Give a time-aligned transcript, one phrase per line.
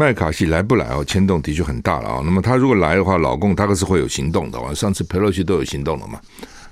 [0.00, 2.22] 麦卡锡来不来哦，牵动的确很大了啊。
[2.24, 4.72] 那么他如果来的话，老共大概是会有行动的啊。
[4.72, 6.18] 上次裴洛西都有行动了嘛。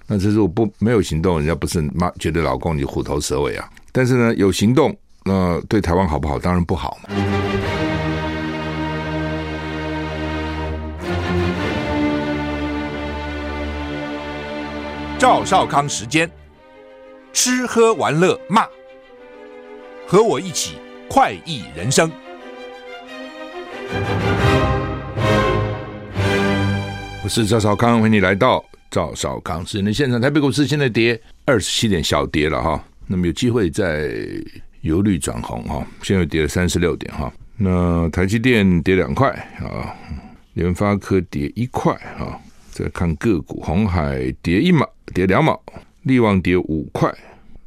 [0.06, 3.68] 那这是我不没有行动，人家不是骂觉得老共你虎头蛇尾啊？
[3.92, 4.96] 但是呢，有行动，
[5.26, 6.38] 那对台湾好不好？
[6.38, 7.14] 当然不好嘛。
[15.18, 16.30] 赵少康时间，
[17.34, 18.66] 吃喝玩乐骂，
[20.06, 20.78] 和我一起
[21.10, 22.10] 快意人生。
[27.28, 30.18] 我是赵少康，欢迎你来到赵少康时间的现场。
[30.18, 32.82] 台北股市现在跌二十七点，小跌了哈。
[33.06, 34.10] 那么有机会再
[34.80, 35.86] 由绿转红哈。
[36.02, 37.30] 现在跌了三十六点哈。
[37.58, 39.28] 那台积电跌两块
[39.60, 39.94] 啊，
[40.54, 42.40] 联发科跌一块啊。
[42.70, 45.52] 再看个股，红海跌一毛，跌两毛；
[46.04, 47.14] 力旺跌五块，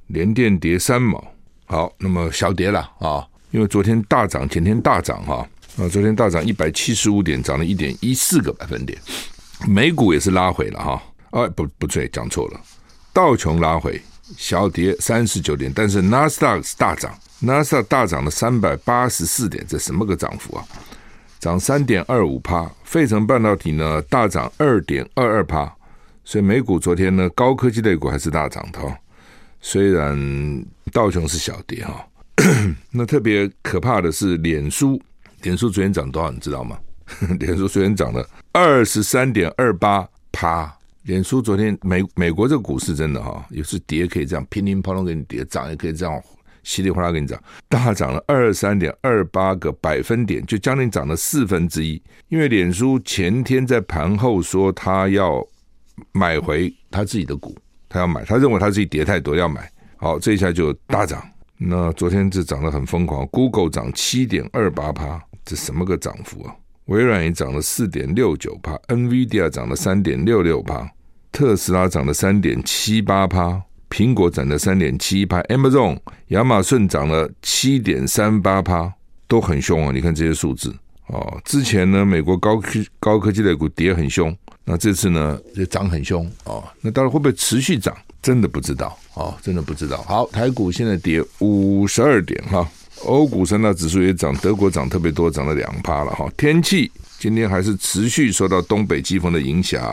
[0.07, 1.23] 联电跌三毛。
[1.65, 5.47] 好，那么小跌了啊，因为昨天大涨，前天大涨哈。
[5.77, 8.97] 啊，昨天大涨一百七十五点，涨了一点一四个百分点。
[9.67, 11.01] 美股也是拉回了哈。
[11.31, 12.59] 哎，不不对，讲错了。
[13.13, 14.01] 道琼拉回，
[14.37, 20.65] 小跌三十九点，但是纳斯达克大涨，纳斯达克大涨了三百八十四点，这什么个涨幅啊？
[21.39, 22.69] 涨三点二五趴。
[22.83, 25.73] 费城半导体呢大涨二点二二趴。
[26.23, 28.95] 所以美股昨天呢高科技类股还是大涨的哈。
[29.61, 32.05] 虽然道琼是小跌哈。
[32.91, 35.01] 那特别可怕的是脸书。
[35.43, 36.29] 脸书昨天涨多少？
[36.31, 36.77] 你知道吗？
[37.39, 40.73] 脸书虽然涨了二十三点二八趴。
[41.03, 46.21] 脸书昨天美美国这个股市真的哈，有时跌可以这样乒乒乓啷给你跌，涨也可以这样
[46.61, 51.99] 稀里哗啦给你涨，大涨了二十三点二八个百分点，就将近涨了四分之一。
[52.29, 55.43] 因为脸书前天在盘后说他要
[56.11, 57.57] 买回他自己的股，
[57.89, 59.67] 他要买，他认为他自己跌太多要买，
[59.97, 61.27] 好，这一下就大涨。
[61.57, 65.19] 那昨天这涨得很疯狂，Google 涨七点二八趴。
[65.43, 66.55] 这什么个涨幅啊？
[66.85, 70.89] 微软也涨了四点六九趴，NVIDIA 涨了三点六六趴，
[71.31, 75.97] 特斯拉涨了三点七八趴，苹果涨了三点七一趴，Amazon
[76.29, 78.93] 亚马逊涨了七点三八趴，
[79.27, 79.91] 都很凶啊！
[79.93, 80.75] 你看这些数字
[81.07, 81.39] 哦。
[81.45, 84.35] 之前呢，美国高科高科技类股跌很凶，
[84.65, 86.63] 那这次呢就涨很凶哦。
[86.81, 87.95] 那到底会不会持续涨？
[88.21, 90.01] 真的不知道哦，真的不知道。
[90.03, 92.69] 好，台股现在跌五十二点哈。
[93.05, 96.29] 欧股三大指数也涨，德国涨特别多，涨了两趴了哈。
[96.37, 99.83] 天气今天还是持续受到东北季风的影响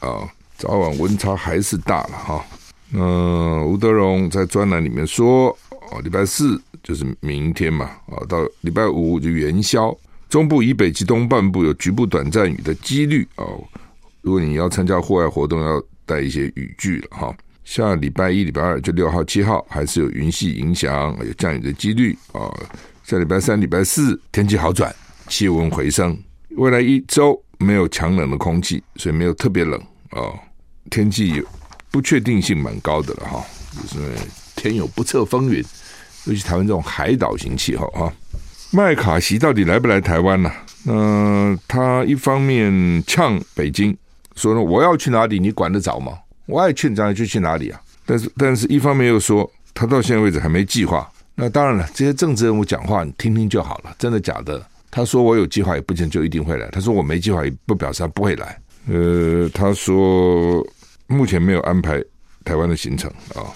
[0.00, 2.44] 啊，早晚温差还是大了哈。
[2.88, 5.48] 那吴德荣在专栏里面说，
[5.90, 9.96] 哦，礼拜四就是明天嘛，啊，到礼拜五就元宵，
[10.28, 13.62] 中部以北及东半部有局部短暂雨的几率哦。
[14.22, 17.36] 如果你要参加户外活动，要带一些雨具了哈。
[17.66, 22.48] 下礼拜一、礼拜二就六号、七号还是有云系影响，有降雨的几率啊。
[23.02, 24.94] 下礼拜三、礼拜四天气好转，
[25.26, 26.16] 气温回升。
[26.50, 29.78] 未来一周没有强冷的空气，所以没有特别冷
[30.10, 30.30] 啊。
[30.90, 31.44] 天气
[31.90, 33.44] 不确定性蛮高的了哈，
[33.74, 34.12] 就是
[34.54, 35.62] 天有不测风云，
[36.26, 38.12] 尤其台湾这种海岛型气候啊。
[38.70, 40.52] 麦卡锡到底来不来台湾呢？
[40.86, 43.96] 嗯，他一方面呛北京，
[44.36, 46.16] 说呢，我要去哪里，你管得着吗？
[46.46, 47.80] 我爱去哪里就去哪里啊！
[48.04, 51.10] 但是，但是一方面又说他到现在为止还没计划。
[51.34, 54.64] 那当然了，这些政治人物讲话你听听就好了，真的假的？
[54.90, 58.58] 他说我有计划，也不见就一定会来；他说我没计划，也不表示他不会来。
[58.88, 60.66] 呃，他说
[61.08, 62.02] 目前没有安排
[62.44, 63.52] 台湾的行程啊。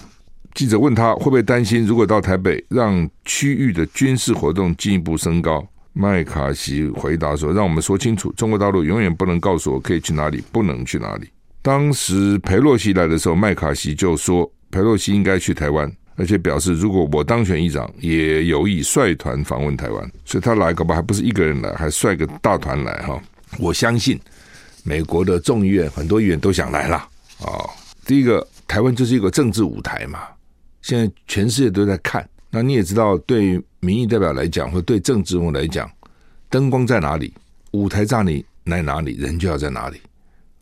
[0.52, 5.66] 记者问他会不会担心，如果到台北让区域的军事活动进一步升高？
[5.92, 11.28] 麦卡锡回答说：“让我们说清楚，中国大陆永远不能告诉我可以去哪里，不能去哪里。”
[11.62, 20.10] 当时裴洛西来的时候，麦卡锡就说裴洛西应该去台湾，而且表示如果我当选议长，也有意率团访问台湾。
[20.24, 23.20] 所以他来，搞不好还不是一个人来，还率个大团来哈。
[23.58, 24.18] 我相信
[24.84, 26.96] 美国的众议院很多议员都想来了
[27.40, 27.68] 啊。
[28.06, 30.20] 第一个，台湾就是一个政治舞台嘛，
[30.80, 32.26] 现在全世界都在看。
[32.50, 35.88] 那你也知道，对民意代表来讲，或对政治人物来讲，
[36.48, 37.34] 灯光在哪里，
[37.72, 40.00] 舞台在哪里，在哪里，人就要在哪里。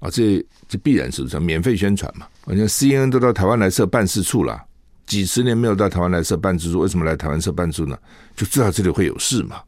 [0.00, 2.26] 啊，这这必然是不是免费宣传嘛？
[2.46, 4.60] 而且 CNN 都到台湾来设办事处了，
[5.06, 7.98] 几十年没有到台湾来设办事处，为什么来台湾设办事处呢？
[8.36, 9.60] 就知道这里会有事嘛，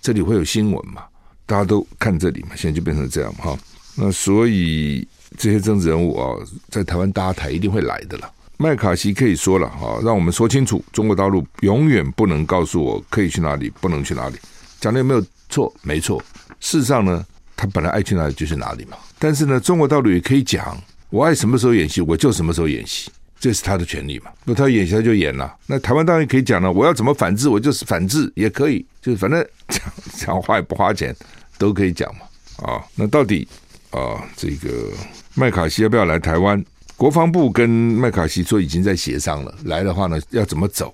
[0.00, 1.04] 这里会有新闻嘛，
[1.44, 3.58] 大家都看这里嘛，现在就变成这样哈。
[3.96, 5.06] 那所以
[5.36, 6.36] 这些政治人物啊，
[6.70, 8.32] 在台湾搭台一定会来的了。
[8.58, 14.36] 麦卡锡可以说了哈，让我们说清楚，中国大陆永远不能告诉我可以去哪里，不能去哪里。
[14.80, 15.70] 讲的有没有错？
[15.82, 16.22] 没错。
[16.60, 17.24] 事实上呢，
[17.54, 18.96] 他本来爱去哪里就去哪里嘛。
[19.18, 20.76] 但是呢，中国大陆也可以讲，
[21.10, 23.10] 我爱什么时候演习，我就什么时候演习。
[23.38, 24.30] 这是他的权利嘛。
[24.44, 25.54] 那他演下就演了。
[25.66, 29.80] 那台湾当然可以讲了，我要怎么反制，我就是反制也可以，就是反正讲
[30.16, 31.14] 讲话也不花钱，
[31.58, 32.22] 都可以讲嘛。
[32.66, 33.46] 啊，那到底
[33.90, 34.90] 啊，这个
[35.34, 36.64] 麦卡锡要不要来台湾？
[36.96, 40.92] 国防部跟麦卡锡说已经在协商了，来的话呢，要怎么走？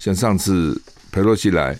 [0.00, 0.78] 像上次
[1.12, 1.78] 佩洛西来，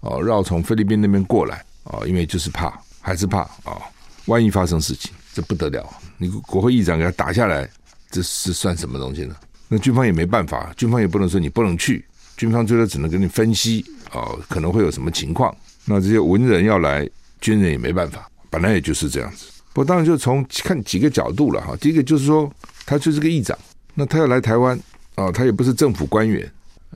[0.00, 3.82] 哦，绕从菲律宾那边过来，哦，因为就是怕，还是怕啊、哦，
[4.26, 5.84] 万一发生事情，这不得了。
[6.16, 7.68] 你国会议长给他打下来，
[8.08, 9.34] 这是算什么东西呢？
[9.66, 12.04] 那军方也没办法，军方也不能说你不能去，
[12.36, 15.54] 军方最多只能给你分析啊、哦，可能会有什么情况。
[15.84, 17.08] 那这些文人要来，
[17.40, 19.46] 军人也没办法，本来也就是这样子。
[19.72, 21.74] 不当然就从看几个角度了哈。
[21.80, 22.48] 第一个就是说，
[22.86, 23.58] 他就是个议长，
[23.94, 24.78] 那他要来台湾
[25.16, 26.48] 啊、哦，他也不是政府官员，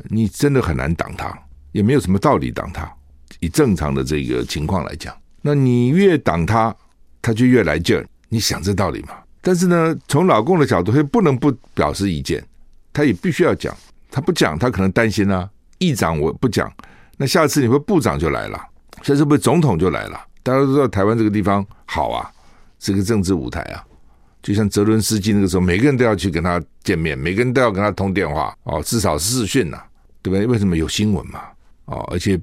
[0.05, 1.37] 你真的很难挡他，
[1.73, 2.89] 也没有什么道理挡他。
[3.41, 6.75] 以正常的这个情况来讲，那你越挡他，
[7.21, 8.07] 他就越来劲儿。
[8.29, 9.15] 你想这道理吗？
[9.41, 12.45] 但是呢，从老共的角度，他不能不表示意见，
[12.93, 13.75] 他也必须要讲。
[14.11, 15.49] 他不讲，他可能担心啊。
[15.79, 16.71] 议长我不讲，
[17.17, 18.61] 那下次你会部长就来了，
[19.03, 20.21] 下次不会总统就来了。
[20.43, 22.31] 大家都知道台湾这个地方好啊，
[22.81, 23.85] 是个政治舞台啊。
[24.43, 29.87] 就像泽伦斯基那个时候，每个人都要去跟他见面，每个人都要跟他通电话哦，至少视讯呐、啊，
[30.21, 30.47] 对不对？
[30.47, 31.43] 为什么有新闻嘛？
[31.85, 32.41] 哦，而且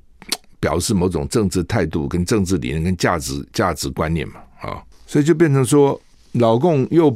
[0.59, 4.83] 表示某种政治态度、跟政治理念、跟价值价值观念嘛，啊、哦。
[5.05, 5.99] 所以就变成说，
[6.33, 7.15] 老共又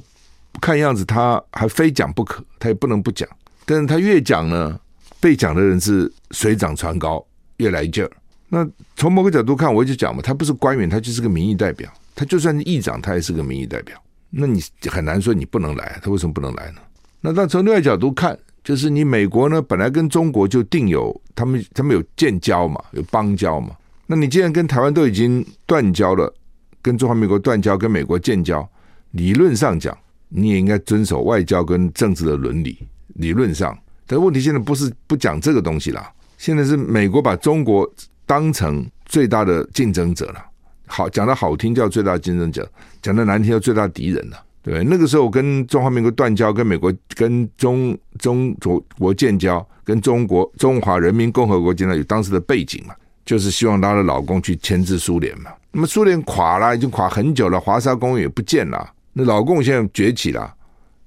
[0.61, 3.27] 看样子他还非讲不可，他也不能不讲。
[3.65, 4.79] 但是他越讲呢，
[5.19, 7.25] 被讲的人是水涨船高，
[7.57, 8.11] 越来劲儿。
[8.47, 11.91] 那从某个角度看，我就讲嘛，他不是官员，他就是个民意代表。
[12.15, 13.95] 他就算是议长，他也是个民意代表。
[14.29, 16.81] 那你很难说你不能来，他为什么不能来呢？
[17.21, 23.75] 那但从另外角度看，就是你美国呢，本来跟中国就定有他们他们有建交嘛，有邦交嘛。
[24.07, 26.33] 那你既然跟台湾都已经断交了。
[26.81, 28.67] 跟中华民国断交，跟美国建交，
[29.11, 29.97] 理论上讲，
[30.29, 32.77] 你也应该遵守外交跟政治的伦理。
[33.15, 33.77] 理论上，
[34.07, 36.01] 但问题现在不是不讲这个东西了，
[36.37, 37.91] 现在是美国把中国
[38.25, 40.45] 当成最大的竞争者了。
[40.85, 42.69] 好，讲的好听叫最大竞争者，
[43.01, 44.41] 讲的难听叫最大敌人了。
[44.61, 48.55] 对，那个时候跟中华民国断交，跟美国跟中中
[48.97, 52.93] 国建交，跟中国中华人民共和国建交，有当时的背景嘛，
[53.25, 55.51] 就是希望拉着老公去牵制苏联嘛。
[55.71, 58.91] 那么苏联垮了，已经垮很久了，华沙公园也不见了。
[59.13, 60.53] 那老共现在崛起了，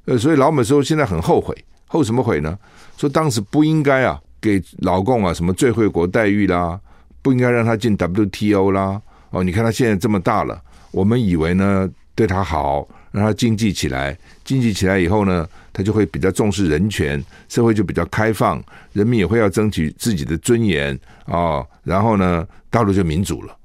[0.05, 1.53] 呃，所以老美说现在很后悔，
[1.87, 2.57] 后什么悔呢？
[2.97, 6.79] 说当时不应该啊，给老共啊什么最惠国待遇啦，
[7.23, 9.01] 不应该让他进 WTO 啦。
[9.31, 10.61] 哦，你看他现在这么大了，
[10.91, 18.63] 我们以为呢对他好，让他经济起来，经济起来以后呢，他就会比较重视人权，社会就比较开放，
[18.93, 20.95] 人民也会要争取自己的尊严
[21.25, 23.57] 啊，哦，然后呢，大陆就民主了。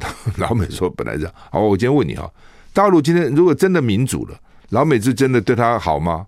[0.38, 2.30] 老美说本来这样，好，我今天问你哈，
[2.72, 4.38] 大陆今天如果真的民主了，
[4.70, 6.26] 老美是真的对他好吗？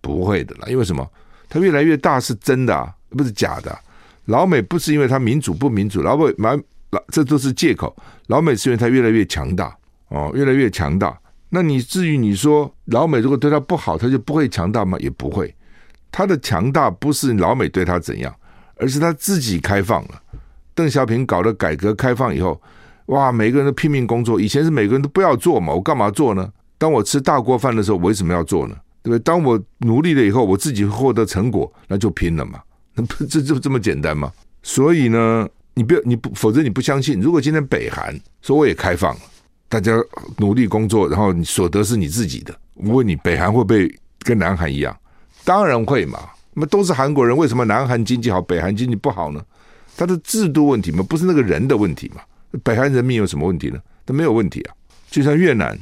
[0.00, 1.06] 不会的啦，因为什么？
[1.48, 3.76] 他越来越大是真的啊，不是假的。
[4.26, 6.56] 老美不是因为他民主不民主，老美蛮
[6.90, 7.94] 老这都是借口。
[8.28, 9.76] 老美是因为他越来越强大
[10.08, 11.18] 哦，越来越强大。
[11.48, 14.96] 那你至于你说老美如果对他不好，他就不会强大吗？
[15.00, 15.52] 也不会。
[16.12, 18.32] 他的强大不是老美对他怎样，
[18.76, 20.22] 而是他自己开放了。
[20.74, 22.62] 邓小平搞了改革开放以后。
[23.10, 23.30] 哇！
[23.32, 26.48] 每个人都拼命工作，以前是每个人都不要做嘛，我干嘛做呢？
[26.78, 28.74] 当我吃大锅饭的时候，我为什么要做呢？
[29.02, 29.18] 对不对？
[29.22, 32.60] 当我努力了以后，我自己获得成果，那就拼了嘛，
[32.94, 34.32] 那不这就这么简单吗？
[34.62, 37.20] 所以呢，你不要你不，否则你不相信。
[37.20, 39.20] 如果今天北韩说我也开放了，
[39.68, 39.92] 大家
[40.38, 44.96] 努力工作，然后你所得是你自己的，我问你，北韩会不会跟南韩一样？
[45.44, 46.18] 当然会嘛。
[46.52, 49.40] 那么都是韩国人，为什么南韩经济好，北韩经济不好呢？
[49.96, 52.20] 它的制度问题嘛，不是那个人的问题嘛。
[52.62, 53.78] 北韩人民有什么问题呢？
[54.04, 54.74] 他没有问题啊。
[55.10, 55.76] 就像越南，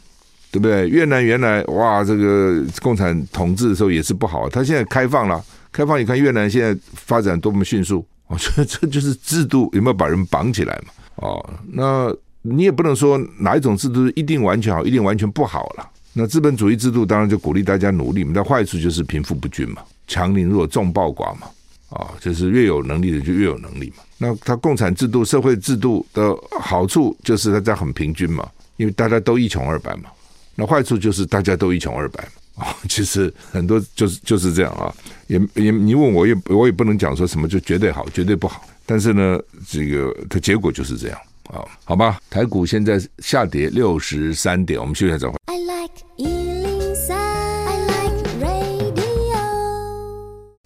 [0.51, 0.89] 对不对？
[0.89, 4.49] 越南原来哇，这个共产统治的时候也是不好。
[4.49, 8.07] 他现在开放了，开放你看越南现在发展多么迅速。
[8.27, 10.93] 我觉得这就是制度有没有把人绑起来嘛？
[11.17, 15.91] 哦，那你也不能说哪一种制度一定完全好，一定完全不好了。
[16.13, 21.49] 那资本主义制度当然就鼓励大家努力嘛，但坏处就是贫富不均嘛，强凌弱，众暴寡嘛。
[21.91, 24.03] 啊、哦，就是越有能力的就越有能力嘛。
[24.19, 30.11] 那它共产制度、社会制度的好处就是它这样很平均嘛，因为大家都一穷二白嘛。
[30.55, 32.65] 那坏处就是大家都一穷二白嘛。
[32.65, 34.93] 啊、 其实很多就是就是这样啊。
[35.29, 38.67] 也也你问我也我也不能讲说什么就绝对好，绝对不好。
[38.85, 41.19] 但是呢，这个它结果就是这样
[41.51, 45.37] 啊、好吧，台股现在下跌六十三点，我们休息一下再回。
[45.47, 46.48] I like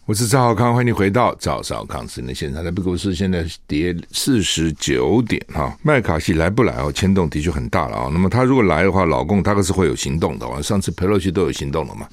[0.05, 2.65] 我是赵少康，欢迎你回到赵少康时间的现场。
[2.65, 6.91] 台北股市现在跌四十九点哈，麦卡锡来不来哦？
[6.91, 8.11] 牵动的确很大了啊。
[8.13, 10.61] 那么他如果来的话，老共大概是会有行动的。
[10.61, 12.09] 上次裴洛西都有行动了嘛？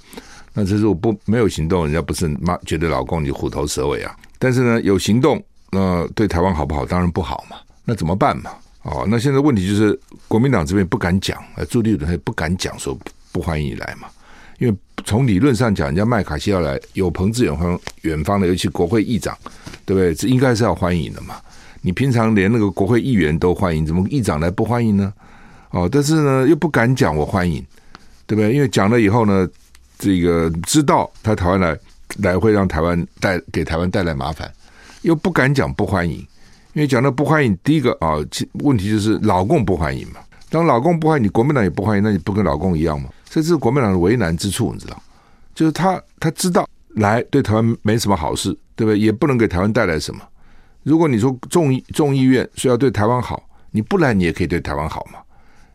[0.54, 4.16] 那这是我不没有行动，人家不是骂觉得老共你虎头蛇尾啊？
[4.38, 6.86] 但是呢，有行动，那、对台湾好不好？
[6.86, 7.58] 当然不好嘛。
[7.86, 8.52] 那怎么办嘛？
[8.84, 12.96] 哦，那现在问题就是国民党这边不敢讲，呃，朱立伦他也不敢讲说
[13.32, 14.08] 不欢迎你来嘛。
[14.60, 14.76] 因为
[15.06, 19.36] 从理论上讲，人家麦卡锡要来，有朋自远方远方的，尤其国会议长，
[19.86, 20.14] 对不对？
[20.14, 21.36] 这应该是要欢迎的嘛。
[21.82, 25.14] 你平常连那个国会议员都欢迎，怎么议长来不欢迎呢？
[25.72, 27.66] 哦，但是呢，又不敢讲我欢迎，
[28.28, 28.54] 对不对？
[28.54, 29.48] 因为讲了以后呢，
[29.98, 31.78] 这个知道他台湾来
[32.18, 34.52] 来会让台湾带给台湾带来麻烦，
[35.04, 36.18] 又不敢讲不欢迎，
[36.74, 38.16] 因为讲了不欢迎，第一个啊，
[38.56, 40.20] 问题就是老共不欢迎嘛。
[40.50, 43.10] 当老共不欢迎，你国民党也不欢迎，那你不跟老共一样吗？
[43.30, 45.02] 这是国民党的为难之处，你知道？
[45.54, 48.98] 就是他他知道来对台湾没什么好事，对不对？
[48.98, 50.22] 也不能给台湾带来什么。
[50.84, 55.20] 如果你说众众议院说要对台湾好，你不来你也可以对台湾好嘛。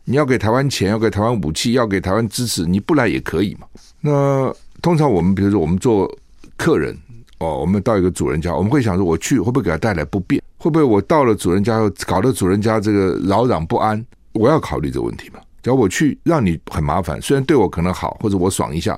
[0.06, 3.66] 你要给台湾钱，要给台湾武器，要给台湾支持，你不来也可以嘛。
[4.00, 6.11] 那通常我们比如说我们做
[6.56, 6.94] 客人
[7.38, 10.42] 哦，我们到一个主人家，我们会想说我去会不会给他带来不便？
[10.58, 14.04] 会不会我到了主人家后搞得主人家这个扰攘不安？
[14.32, 15.40] 我要考虑这个问题嘛。
[15.64, 18.97] 只要我去让你很麻烦，虽然对我可能好或者我爽一下，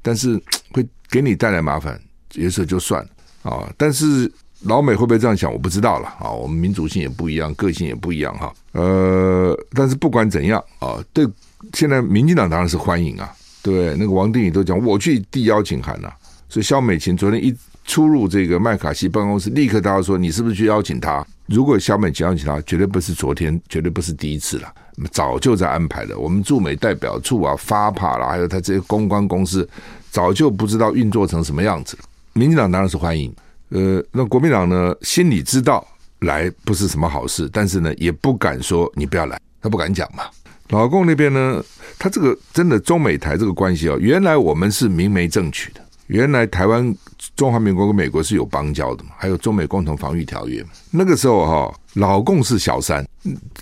[0.00, 0.40] 但是
[0.70, 2.00] 会给你带来麻烦，
[2.34, 3.72] 也是就算了啊。
[3.76, 4.30] 但是。
[4.64, 5.52] 老美会不会这样想？
[5.52, 6.30] 我不知道了啊。
[6.30, 8.54] 我们民主性也不一样，个性也不一样哈。
[8.70, 11.26] 呃，但是不管怎样啊，对，
[11.74, 13.34] 现在民进党当然是欢迎啊。
[13.60, 16.14] 对，那个王定宇都讲我去递邀请函了，
[16.48, 17.52] 所以萧美琴昨天一
[17.84, 21.24] 出入这个麦卡锡办公室，立刻大家说你是不是去邀请他？
[21.46, 24.72] 如果小美琴邀请他，绝对不是昨天，绝对不是第一次了，
[25.10, 26.16] 早就在安排了。
[26.16, 29.68] 我们驻美代表处啊、发帕啦，还有他这些公关公司，
[30.10, 31.98] 早就不知道运作成什么样子。
[32.32, 33.34] 民进党当然是欢迎。
[33.70, 35.86] 呃，那国民党呢，心里知道
[36.20, 40.24] 来不是什么好事，但是呢，也不敢说你不要来，他不敢讲嘛。
[40.68, 41.62] 老共那边呢，
[41.98, 46.94] 他这个真的中美台这个关系哦，原来我们是明媒正娶的，原来台湾
[47.42, 50.64] 中华民国跟美国是有邦交的嘛，还有中美共同防御条约。
[50.92, 53.04] 那个时候哈、哦，老共是小三，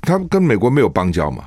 [0.03, 1.45] 他跟美国没有邦交嘛，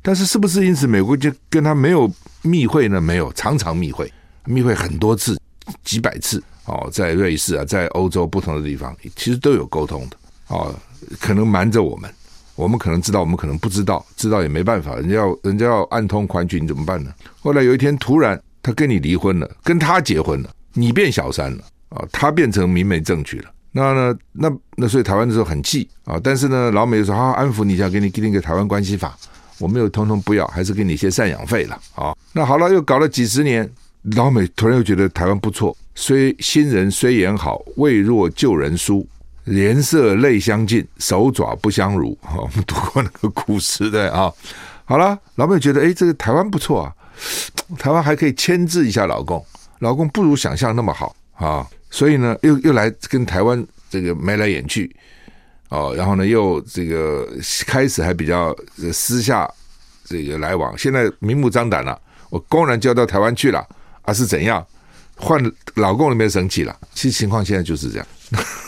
[0.00, 2.10] 但是是不是因此美国就跟他没有
[2.40, 3.02] 密会呢？
[3.02, 4.10] 没有，常常密会，
[4.46, 5.38] 密会很多次，
[5.84, 6.42] 几百次。
[6.64, 10.16] 哦，在瑞士啊，在欧洲不同的地方，其实都有沟通的。
[10.48, 10.74] 哦，
[11.20, 12.10] 可能瞒着我们，
[12.54, 14.96] 我们可能知道，我们可能不知道，知道也没办法。
[14.96, 17.12] 人家要人家要暗通款曲，你怎么办呢？
[17.42, 21.62] 后来有一天，突然他跟你离婚了，跟他结婚了，你变小三了
[21.94, 23.50] 啊、他变成明媒正娶了。
[23.72, 29.16] 那呢，那那所以台湾的时候很气啊、但是呢，老美说好好安抚你一下，给你给你个台湾关系法，
[29.58, 33.70] 我没有通通不要，还是给你一些赡养费了啊、那好了，又搞了几十年。
[34.16, 39.08] 老美突然又觉得台湾不错，虽新人虽言好，未若旧人书，
[39.46, 42.14] 颜色泪相近，手爪不相如。
[42.20, 44.30] 哈，我们读过那个故事的啊。
[44.84, 46.92] 好了，老美觉得哎，这个台湾不错啊，
[47.78, 49.42] 台湾还可以牵制一下老公，
[49.78, 51.66] 老公不如想象那么好啊。
[51.90, 54.94] 所以呢，又又来跟台湾这个眉来眼去
[55.68, 57.28] 哦，然后呢，又这个
[57.66, 58.54] 开始还比较
[58.92, 59.48] 私下
[60.04, 61.98] 这个来往，现在明目张胆了，
[62.30, 63.66] 我公然交到台湾去了。
[64.02, 64.64] 啊，是怎样？
[65.16, 65.40] 换
[65.76, 66.76] 老共那边生气了。
[66.92, 68.06] 其实情况现在就是这样，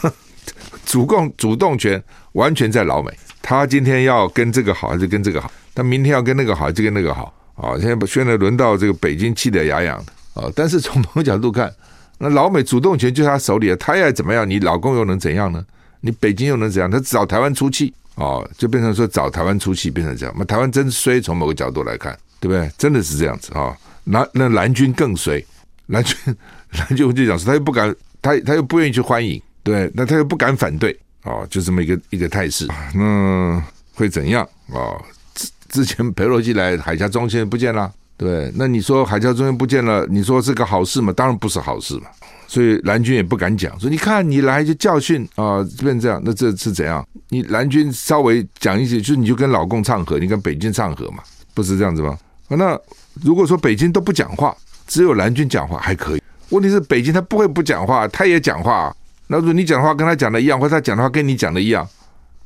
[0.86, 3.12] 主共主动权完全在老美。
[3.42, 5.50] 他今天要跟这个好，还是跟这个好？
[5.74, 7.34] 他明天要跟那个好，就跟那个好。
[7.56, 10.50] 啊，现在现在轮到这个北京气得牙痒的啊。
[10.54, 11.70] 但是从某个角度看，
[12.18, 14.48] 那老美主动权就在他手里了，他要怎么样？
[14.48, 15.64] 你老公又能怎样呢？
[16.00, 16.90] 你北京又能怎样？
[16.90, 20.34] 他找台湾出气哦，就变成说找台湾出气，变成这样。
[20.38, 22.70] 那台湾真衰，从某个角度来看，对不对？
[22.78, 23.76] 真的是这样子啊。
[24.04, 25.44] 那那蓝军更衰，
[25.86, 26.16] 蓝军
[26.78, 32.66] 蓝军我就讲说，他又不敢，他他又不愿意去欢迎，对，那他又不敢反对，哦，就这么一个一个态势。
[32.94, 33.62] 那
[33.94, 34.78] 会怎样啊？
[34.78, 35.04] 哦，
[35.34, 41.12] 之之前裴洛西来海峡中线不见了，对，那你说海峡中间不见了，你说是个好事吗？
[41.12, 42.06] 当然不是好事嘛。
[42.48, 47.06] 所以蓝军也不敢讲，说你看你来就教训啊，变这样，那这是怎样？
[47.28, 51.22] 你蓝军稍微讲一些，就你就跟老共唱和，你跟北京唱和嘛，
[51.54, 52.18] 不是这样子吗？
[52.48, 52.78] 那。
[53.24, 54.54] 如果说北京都不讲话，
[54.86, 56.22] 只有蓝军讲话还可以。
[56.50, 58.94] 问题是北京他不会不讲话，他也讲话。
[59.28, 61.88] 那如果你讲话跟他讲的一样，或者他讲的话跟你讲的一样，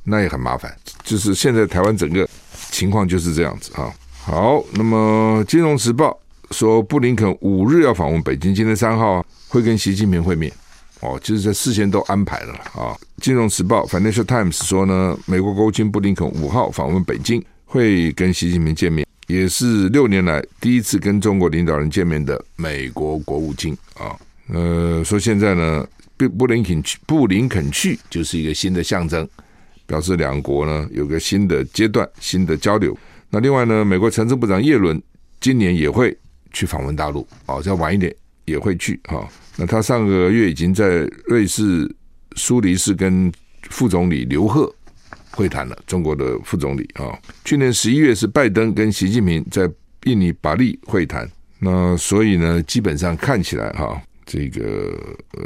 [0.05, 0.73] 那也很麻烦。
[1.03, 2.25] 就是现在台湾整个
[2.71, 3.91] 情况就是这样子啊。
[4.23, 6.15] 好，那么《金融时报》
[6.55, 10.51] 说布林肯五日要访问北京，今天三号会跟习近平会面。
[10.99, 12.93] 哦，就是在事先都安排了啊。
[13.17, 19.07] 《金融时报》（Financial Times） 说呢，美国国务卿布林肯五号访问北京，会跟习近平见面。
[19.25, 24.15] 也是六年来第一次跟中国领导人见面的美国国务卿啊，
[24.53, 25.85] 呃，说现在呢，
[26.15, 29.27] 布布林肯去布林肯去就是一个新的象征，
[29.87, 32.95] 表示两国呢有个新的阶段、新的交流。
[33.33, 35.01] 那另外呢，美国财政部长耶伦
[35.39, 36.15] 今年也会
[36.51, 39.27] 去访问大陆，哦，再晚一点，也会去哈。
[39.55, 41.89] 那他上个月已经在瑞士
[42.35, 43.31] 苏黎世跟
[43.69, 44.69] 副总理刘鹤
[45.31, 47.17] 会谈了，中国的副总理啊。
[47.45, 49.69] 去年十一月是拜登跟习近平在
[50.03, 54.97] 印尼巴利会谈，那所以呢，基本上看起来哈，这个
[55.37, 55.43] 呃，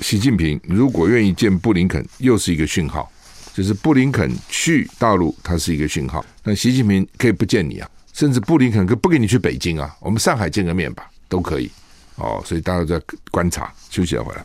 [0.00, 3.10] 习近平如果愿意见布林肯，又是一个讯号，
[3.54, 6.24] 就是布林肯去大陆，它是一个讯号。
[6.42, 11.70] 那习近平可以不见你啊，甚至布林肯可不给你去北京啊，我们上海见个面吧，都可以。
[12.16, 14.44] 哦，所以大家在观察，休息了回来。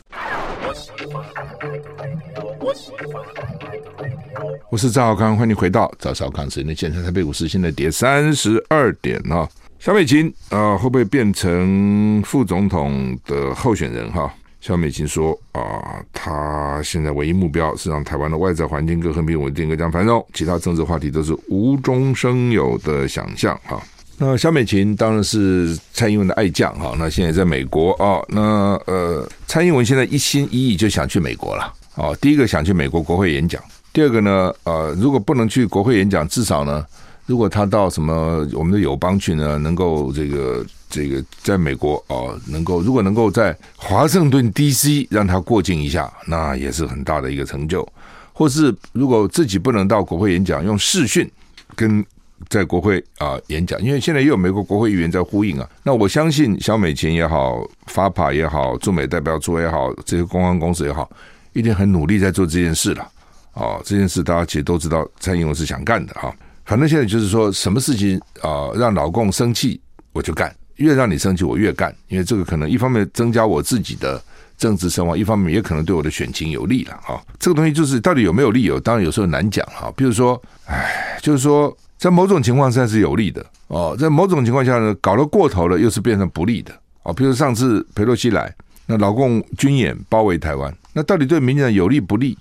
[4.70, 7.02] 我是赵少康，欢迎回到赵少康时间的现场。
[7.02, 9.48] 台北股市现在跌三十二点啊。
[9.80, 14.08] 小美琴啊，会不会变成副总统的候选人？
[14.12, 23.80] 哈，萧美琴说啊，他现在唯一目标是让台湾的外在环境更和平稳定、更加繁荣，其他政治话题都是无中生有的想象哈。
[24.18, 32.12] 那萧美琴当然是蔡英文的爱将哈，那现在在美国啊，那呃，蔡英文现在一心一意就想去美国了啊。
[32.20, 33.62] 第一个想去美国国会演讲，
[33.94, 36.84] 第二个呢，呃，如果不能去国会演讲，至少呢，
[37.30, 47.88] 如果他到什么我们的友邦去呢，能够这个这个在美国啊，能够如果能够在华盛顿 DC 让他过境一下，那也是很大的一个成就。
[48.32, 51.30] 或是如果自己不能到国会演讲，用视讯
[51.76, 52.04] 跟。
[52.48, 55.70] 在国会啊演讲，因为现在也有美国国会议员在呼应啊。
[55.82, 61.06] 那我相信小美琴也好，法帕也好，驻美代表处也好，这些公关公司也好，
[61.52, 63.06] 一定很努力在做这件事了。
[63.52, 66.34] 哦，这件事大家其实都知道，蔡英文是想干的哈。
[66.70, 69.80] 反正现在就是说什么事情啊，让老共生气
[70.12, 74.22] 我就干，越让你生气我越干，因为这个可能一方面增加我自己的
[74.56, 77.20] 政治声望，一方面也可能对我的选情有利了哈。
[77.40, 79.92] 这个东西就是到底有没有利有，当然有时候难讲哈。
[79.96, 81.76] 比如说，哎，就是说。
[81.98, 86.72] 在某种情况下是有利的哦，在某种情况下呢，搞得过头了又是变成不利的
[87.02, 87.12] 哦。
[87.12, 88.50] 比如上次裴洛西来，
[88.86, 92.38] 那老共军演包围台湾，那到底对民进党有利不利？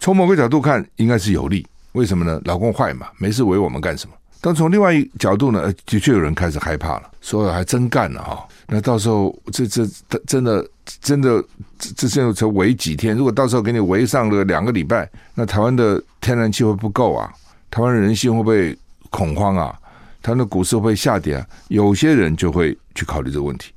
[0.00, 1.64] 从某个角度看，应该是有利。
[1.98, 2.40] 为什么呢？
[2.44, 4.14] 老公坏嘛，没事围我们干什么？
[4.40, 8.46] 但从另外一角度呢，的确有人开始害怕了，说还真干了哈。
[8.68, 9.84] 那到时候这这
[10.26, 10.64] 真的
[11.00, 11.42] 真的
[11.78, 13.16] 这这现在才围几天？
[13.16, 17.32] 如果到时候给你围上了两个礼拜，那台湾的天然气会不够啊？
[17.70, 18.78] 台湾人心会不会？
[19.10, 19.74] 恐慌啊，
[20.20, 23.72] 他的股市会下跌啊，有些人就会去考虑这个问题。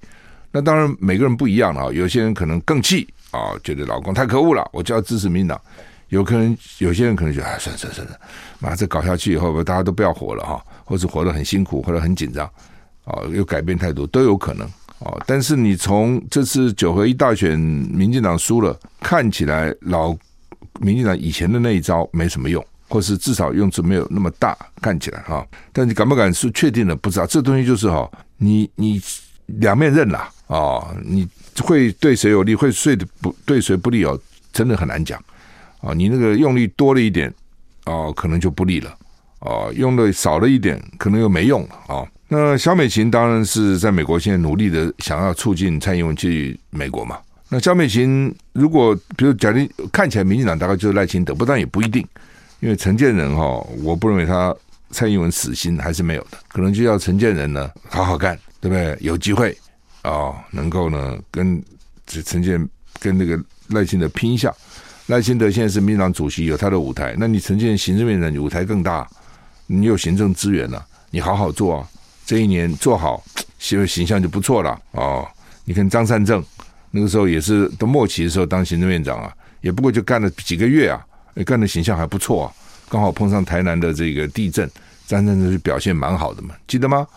[0.51, 5.57] 那当然每个人不一样啊，有些人可能更气啊，觉得老公太可恶了，我就要支持民党。
[6.11, 8.17] 有可能有些人可能觉得，哎，算了算算了，
[8.59, 12.45] 马上这搞下去以后，大家都不要活了哈，或者活得很辛苦，或者很紧张
[13.03, 14.65] 啊，又改变态度都有可能
[14.99, 15.17] 啊。
[15.25, 20.15] 但是你从这次九合一大选，民进党输了，看起来老
[20.79, 22.63] 民进党以前的那一招没什么用。
[22.91, 27.25] 或是至少用处没有那么大，看起来哈，但你敢不敢是确定的不知道。
[27.25, 29.01] 这东西就是哈，你你
[29.45, 31.25] 两面刃啦啊，你
[31.63, 34.19] 会对谁有利，会睡的不对谁不利哦，
[34.51, 35.17] 真的很难讲
[35.81, 35.93] 啊。
[35.93, 37.33] 你那个用力多了一点
[37.85, 38.89] 哦，可能就不利了
[39.39, 42.07] 啊；用的少了一点，可能又没用了啊。
[42.27, 47.17] 那萧美琴当然是在美国现在努力的想要促进蔡英文去美国嘛。
[47.49, 52.07] 那萧美琴如果比如假定看起来民进党大概就是赖清德，不但也不一定。
[52.61, 53.43] 因为陈建仁哈，
[53.83, 54.55] 我不认为他
[54.91, 58.95] 蔡英文死心还是没有的，可能就要陈建仁呢好好干，对不对？
[59.01, 59.57] 有机会
[60.03, 61.61] 啊、能够呢跟
[62.05, 63.37] 陈建跟那个
[63.69, 64.53] 赖清德拼一下。
[65.07, 69.07] 赖清德现在是民党主席，有他的舞台，那你陈建行政院长你舞台更大，
[69.67, 71.87] 你有行政资源了，你好好做啊，
[72.25, 73.21] 这一年做好，
[73.59, 75.27] 形形象就不错了哦。
[75.65, 76.43] 你看张善政
[76.91, 81.05] 那个时候也是到末期的时候当行政院长啊，也不过就干了几个月啊。
[81.45, 82.53] 干的形象还不错啊，
[82.89, 84.69] 刚好碰上台南的这个地震，
[85.07, 87.07] 张善政就表现蛮好的嘛，记得吗？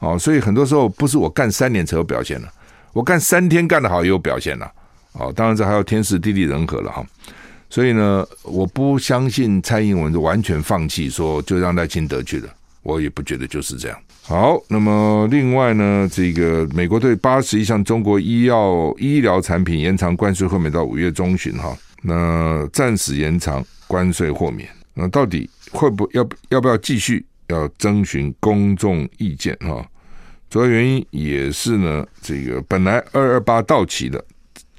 [0.00, 2.52] 哦，所以很多时候不是我干三年才有表现了，
[2.92, 4.70] 我干三天干得好也有表现了。
[5.12, 7.04] 哦，当然这还要天时地利人和了哈。
[7.68, 12.48] 所以呢，我不相信蔡英文就完全放弃，说就让赖清德去了，
[12.82, 13.98] 我也不觉得就是这样。
[14.22, 21.76] 好，那么另外呢，这个美国对八十一项中国医药医疗产品延长关税豁免到五月中旬哈。
[22.02, 29.84] 那暂时延长关税豁免，那到底会不要要不要继续要征询公众意见哈？
[30.48, 34.24] 主要原因也是呢，这个本来二二八到期的，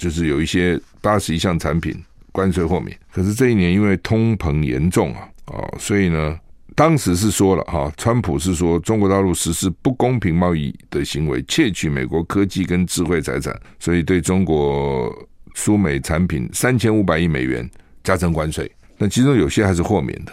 [0.02, 1.96] 就是有一些八十一项产品
[2.32, 6.40] 关税豁免，可是这一年因为通膨严重啊，哦，所以呢，
[6.76, 15.14] 当时是说了哈，川普是说中国大陆实施不公平贸易的行为，窃取美国科技跟智慧财产，所以对中国。
[15.54, 17.70] 输美产品三千五百亿美元
[18.06, 20.32] 加征关税，那其中有些还是豁免的，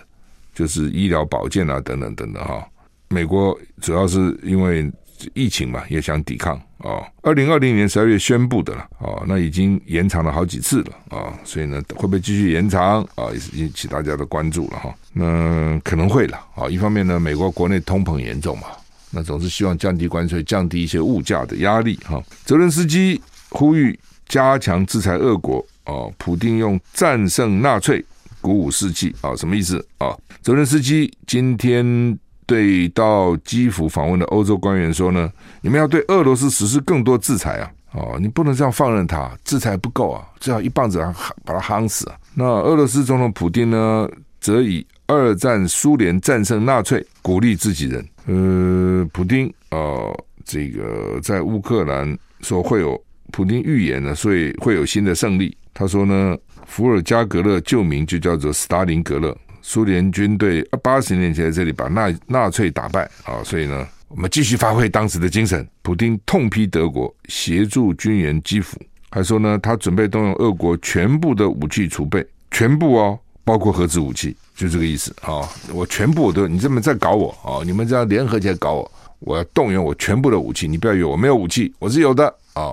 [0.55, 2.65] 就是医疗保健啊等等等等哈。
[3.09, 4.89] 美国主要是因为
[5.35, 7.05] 疫情嘛，也想抵抗哦。
[7.23, 13.31] 二零二零年十二月宣布的了哦，那已经延长了好几次了啊、所以呢，会不会继续延长啊？
[13.33, 14.95] 也是引起大家的关注了哈。
[15.13, 16.69] 那可能会了啊。
[16.69, 18.69] 一方面呢，美国国内通膨严重嘛，
[19.11, 22.23] 那总是希望降低关税，降低一些物价的压力哈。
[22.45, 28.05] 泽伦斯基呼吁加强制裁俄国哦，普丁用战胜纳粹
[28.41, 30.17] 鼓舞士气啊，什么意思啊？
[30.43, 32.19] 泽伦斯基今天。
[32.49, 35.31] 对到基辅访问的欧洲官员说呢，
[35.61, 37.71] 你们要对俄罗斯实施更多制裁啊！
[37.93, 40.99] 哦，你不能这样放任他，制裁不够啊，最好一棒子
[41.45, 42.17] 把他夯死啊！
[42.35, 44.09] 那俄罗斯总统普丁呢，
[44.41, 48.09] 则以二战苏联战胜纳粹鼓励自己人。
[48.25, 52.99] 呃，普丁啊、呃，这个在乌克兰说会有
[53.31, 55.55] 普丁预言呢，所以会有新的胜利。
[55.75, 56.35] 他说呢，
[56.65, 59.37] 伏尔加格勒旧名就叫做斯大林格勒。
[59.69, 65.69] 苏联军队八十年前在这里把纳纳粹打败啊，所以呢，我们继续发挥当时的精神。
[65.83, 75.47] 普丁痛批德国协助军援基辅，还说呢，他准备动用俄国全部的武器储备，全部哦，包括核子武器，就这个意思啊。
[75.71, 77.61] 我全部我都，你这么在搞我啊？
[77.63, 80.67] 你们这样联合起来搞我，我要动用我全部的武器。
[80.67, 82.73] 你不要以为我没有武器，我是有的啊。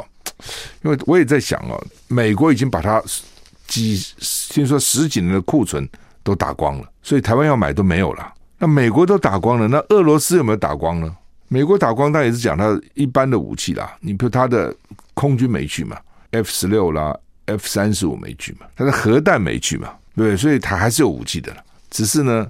[0.84, 1.78] 因为我也在想啊，
[2.08, 3.04] 美国已经把它
[3.68, 4.02] 几
[4.50, 5.86] 听说十几年的库存。
[6.26, 8.34] 都打光了，所以台湾要买都没有了。
[8.58, 11.16] 那美国都打光了，那俄罗斯有没有打光呢？
[11.50, 13.96] 美国打光，他也是讲他一般的武器啦。
[14.00, 14.76] 你比如他的
[15.14, 15.96] 空军没去嘛
[16.32, 20.38] ，F 十六啦，F 三十五没去嘛，他的核弹没去嘛，对对？
[20.38, 21.64] 所以他还是有武器的了。
[21.92, 22.50] 只是呢，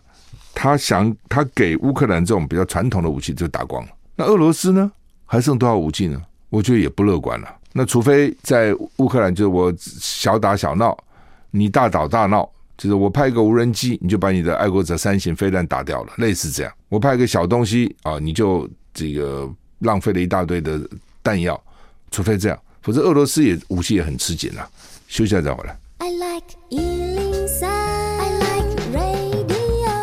[0.53, 3.89] 他想他给乌克兰这种比较传统的武器就打光了。
[4.15, 4.89] 那俄罗斯呢，
[5.25, 6.21] 还剩多少武器呢？
[6.49, 7.53] 我觉得也不乐观了。
[7.73, 10.97] 那除非在乌克兰，就是我小打小闹，
[11.51, 12.49] 你大打大闹。
[12.77, 16.73] 就是我派一个无人机，你就把你的爱国者三型飞弹打掉了，类似这样。
[16.89, 20.79] 我派一个小东西啊，你就这个浪费了一大堆的
[21.23, 21.61] 弹药，
[22.11, 24.69] 除非这样，否则俄罗斯也武器也很吃紧啊。
[25.07, 25.77] 休息一下再回来。
[25.99, 29.95] I like 103, I like radio。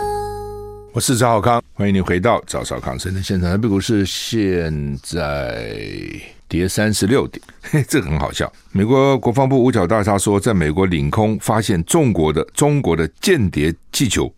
[0.95, 3.51] 我是赵浩康，欢迎你回到赵少康生的现场。
[3.51, 6.21] 台北股市现在。
[6.53, 8.53] 跌三十六点，嘿，这个很好笑。
[8.73, 14.31] 美国国防部五角大厦说，在美国领空发现中国的中国的间谍气球。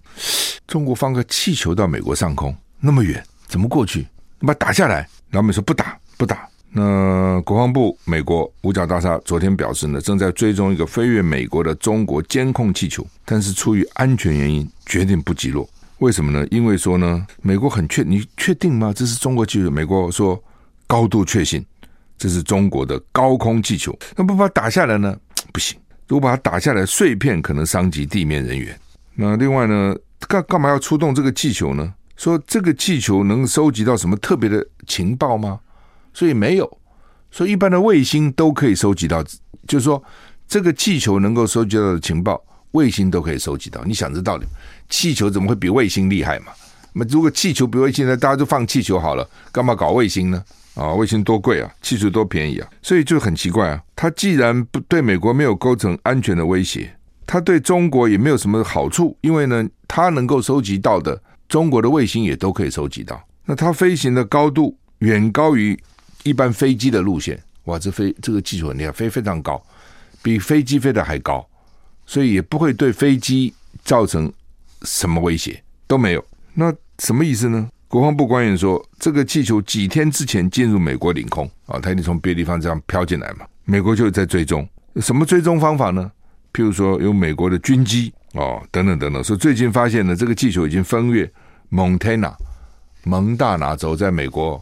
[0.65, 4.07] 中国放个气球到美国上空那么远，怎么过去？
[4.39, 5.09] 你把它打下来。
[5.33, 6.49] 老美说不打不打。
[6.71, 15.69] 那国防部美国五角大厦昨天表示呢，正在追踪一个飞越美国的中国监控气球，但是出于安全原因，决定不击落。
[15.99, 16.47] 为什么呢？
[16.53, 18.93] 因为说呢，美国很确，你确定吗？
[18.95, 19.69] 这是中国气球？
[19.69, 20.41] 美国说
[20.87, 21.65] 高度确信。
[22.17, 25.17] 这是中国的高空气球，那不把它打下来呢？
[25.53, 28.79] 不行，如果把它打下来，碎片可能伤及地面人员。
[29.15, 29.95] 那另外呢，
[30.27, 31.95] 干干嘛要出动这个气球呢？
[32.17, 35.61] 说这个气球能收集到什么特别的情报吗？
[36.13, 36.79] 所以没有，
[37.31, 39.23] 所以一般的卫星都可以收集到，
[39.67, 40.03] 就是说
[40.47, 43.83] 这个气球能够收集到的情报，卫星都可以收集到。
[43.85, 44.47] 你想这道理，
[44.89, 46.53] 气球怎么会比卫星厉害嘛？
[46.93, 50.43] 那如果气球比卫星呢，大家就放气球好了，干嘛搞卫星呢？
[50.75, 53.83] 啊，卫星多贵啊，技术多便宜啊，所以就很奇怪啊。
[53.95, 56.95] 它既然不对美国没有构成安全的威胁，
[57.27, 63.23] 它对中国也没有什么好处，因为呢，它能够收集到的中国的卫星也都可以收集到。
[63.45, 65.79] 那它飞行的高度远高于
[66.25, 69.63] 一般飞机的路线，哇，这飞这个技术很厉害，飞非常高，
[70.23, 71.47] 比飞机飞得还高，
[72.05, 74.33] 所以也不会对飞机造成
[74.83, 76.25] 什么威胁，都没有。
[76.55, 77.69] 那什么意思呢？
[77.95, 83.47] 国防部官员说，这个气球几天之前进入美国领空啊，它一定从别的地方这样飘进来嘛。
[83.65, 86.11] 美国就在追踪，什么追踪方法呢？
[86.53, 89.23] 譬如说有美国的军机哦，等等等等。
[89.23, 91.31] 说最近发现呢，这个气球已经飞越
[91.69, 92.37] 蒙特纳
[93.05, 94.61] 蒙大拿州，在美国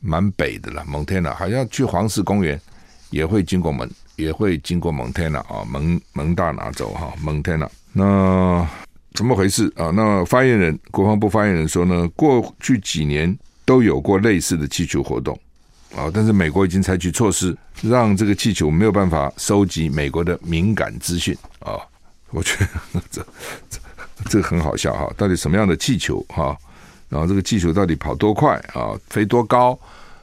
[0.00, 0.84] 蛮北的了。
[0.86, 2.60] 蒙特纳好像去黄石公园
[3.08, 8.68] 也会经过蒙，也会经过蒙特纳啊，蒙蒙大拿州哈，蒙特纳那。
[9.16, 9.90] 怎么回事啊？
[9.94, 15.34] 那发言人，国防部发言人说呢，过去几年都有过类似的气球活动
[15.96, 21.80] 啊，但是美国已经采取措施，让这个气球没有办法收集美国的敏感资讯啊。
[22.30, 23.26] 我觉得 这
[23.70, 23.78] 这
[24.28, 26.54] 这很好笑哈，到底什么样的气球哈？
[27.08, 28.92] 然后这个气球到底跑多快啊？
[29.08, 29.78] 飞多高？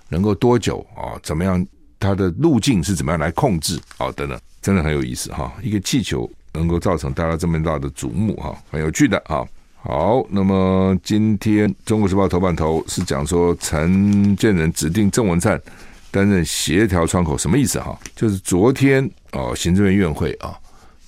[0.09, 1.17] 能够多久啊？
[1.23, 1.65] 怎么样？
[1.99, 4.11] 它的路径是怎么样来控制啊？
[4.11, 6.29] 等等，真的很有意思哈，一个气球。
[6.53, 9.45] 能够造成大家这么大的瞩目哈，很有趣的啊。
[9.75, 15.61] 好，那么今天《中国时报》头版头是讲说陈建仁指定郑文灿
[16.09, 17.99] 担任协调窗口，什么意思哈？
[18.15, 20.57] 就是昨天哦，行政院院会啊，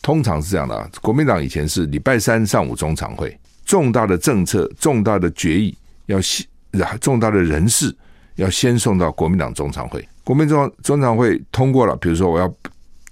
[0.01, 0.89] 通常是这样的啊。
[1.01, 5.73] 国民党以前是礼拜三上午中常会，重大的政策、重大的决议
[6.07, 6.45] 要先
[6.99, 7.95] 重大的人事
[8.35, 12.53] 要先送到国民党中常会，国民中中常会通过了，比如说我要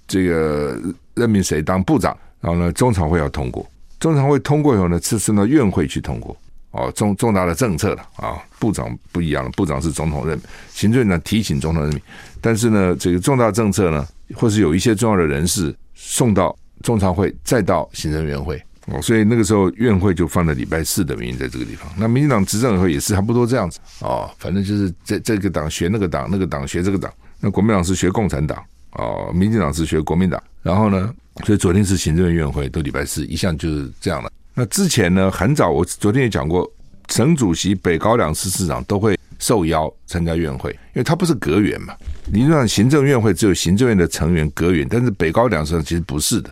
[0.06, 0.78] 这个
[1.14, 6.36] 任命谁当部长，然后呢，中常会要通过，中常会通过以后呢，是送到院会去通过。
[6.72, 12.02] 哦，重重大的政策了啊，部长不一样了，部长是总统任命，行政院提请总统任命，
[12.40, 18.60] 但是呢，这个重大政策呢，或是有一些重要的人士送到中常会，再到行政院会。
[18.88, 21.88] 哦，所以那个时候院会就放在礼拜四的名义在这个地方。
[21.96, 27.10] 那民进党执政以后也是差不多这样子哦，反正就是这这个党学那个党，那个党学这个党。
[27.38, 28.60] 那国民党是学共产党
[28.94, 30.42] 哦，民进党是学国民党。
[30.62, 34.30] 然后呢，所以昨天是行政院院会，都礼拜四，一向就是这样了。
[34.54, 36.70] 那之前呢，很早我昨天也讲过，
[37.08, 41.94] 省主席、北高两市市长都会受邀参加院会，因为他不是阁员嘛。
[42.32, 46.50] 理论上，行政院会只有行政院的成员阁员，但是北高两市其实不是的，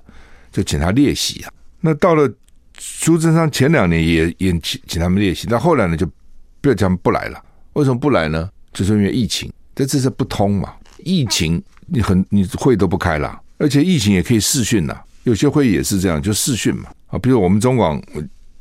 [0.50, 1.50] 就请他列席啊。
[1.80, 2.30] 那到了
[2.78, 6.06] 苏贞昌前两年也也请请他们列席，但后来呢就
[6.60, 7.42] 不要叫他们不来了。
[7.72, 8.50] 为什么不来呢？
[8.74, 10.74] 就是因为疫情，这这是不通嘛。
[11.04, 16.88] 疫情你很你会都不开了，而且疫情也可以视讯呐，有些会议也是这样，就视讯嘛。
[17.08, 18.02] 啊，比如我们中广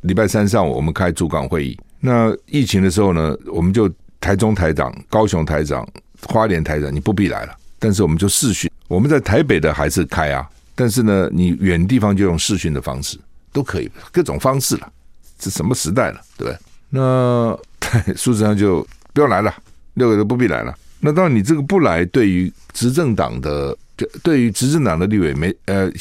[0.01, 3.89] 礼拜三上午我们开主港会议，那疫情的时候呢，我们就
[4.19, 5.87] 台中台长、高雄台长、
[6.27, 8.69] 花莲台长，你不必来了，但是我们就视讯。
[8.87, 10.47] 我们在台北的还是开啊。
[10.75, 13.17] 但是呢，你远地方就用视讯的方式
[13.53, 14.91] 都可以，各种方式了。
[15.37, 16.57] 这什么时代了，对不对？
[16.89, 17.57] 那
[18.15, 19.53] 苏贞昌就不用来了，
[19.93, 20.75] 六个都不必来了。
[21.01, 23.75] 那当然，你这个不来，对于执政党的，
[24.23, 25.91] 对于执政党的立委没呃，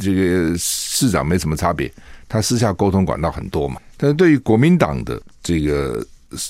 [0.00, 1.90] 这个市长没什么差别，
[2.28, 3.80] 他私下沟通管道很多嘛。
[3.96, 6.04] 但是对于国民党的这个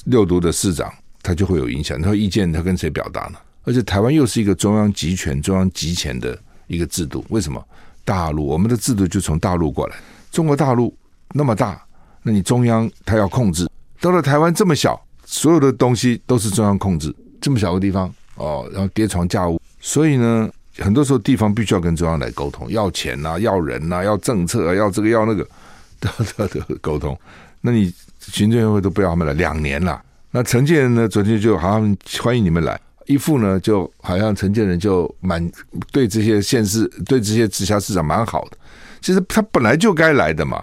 [0.06, 0.90] 六都的市长，
[1.22, 2.00] 他就会有影响。
[2.00, 3.38] 他意见他跟谁表达呢？
[3.64, 7.62] 而且台湾又是一个中央集权、中央集权的一个制度，为什么？
[8.06, 9.96] 大陆，我们的制度就从大陆过来。
[10.30, 10.96] 中国大陆
[11.34, 11.78] 那么大，
[12.22, 13.68] 那你中央他要控制。
[14.00, 17.14] 到了台湾这么小，所有的东西都是中央控制。
[17.40, 25.46] 这么小个地方哦，然后叠床架屋，所以呢，很多时候地方必须要跟中央来沟通，要钱呐、要人呐、要政策啊，要这个要那个，
[26.00, 27.18] 都都都沟通。
[27.60, 30.00] 那你行政院会都不要他们来两年了。
[30.30, 32.78] 那陈建人呢，昨天就好像欢迎你们来。
[33.06, 35.50] 一副呢，就好像陈建人就蛮
[35.90, 38.58] 对这些县市、对这些直辖市长蛮好的。
[39.00, 40.62] 其实他本来就该来的嘛，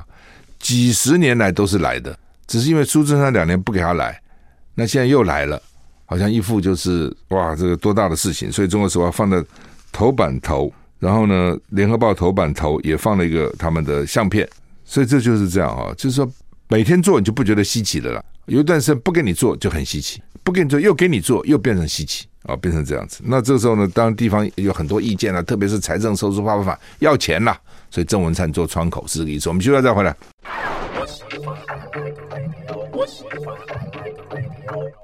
[0.59, 4.21] 几十年来都是来的，只是因为苏贞昌两年不给他来，
[4.75, 5.59] 那现在又来了，
[6.05, 8.51] 好像一副就是哇，这个多大的事情。
[8.51, 9.43] 所以中国时报放在
[9.91, 14.47] 头版头，然后呢，联合报头版头也放了一个他们的相片。
[14.83, 16.31] 所以这就是这样啊，就是说
[16.67, 22.25] 每天做你就不觉得稀奇的了，有一段时间不给你做就很稀奇，不给你做又给你做又变成稀奇。
[22.47, 29.49] 啊、变成这样子，那这时候呢，当地方有很多意见了，特别是财政收支发放法要钱啦，所以郑文灿做窗口是这个意思。
[29.49, 30.15] 我们休息再回来。